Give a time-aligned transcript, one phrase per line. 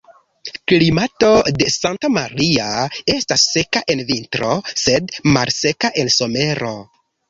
[0.69, 1.29] Klimato
[1.59, 2.71] de Santa Maria
[3.19, 4.53] estas seka en vintro,
[4.89, 6.79] sed malseka en somero.